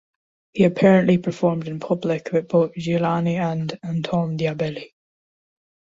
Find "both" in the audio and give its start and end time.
2.47-2.71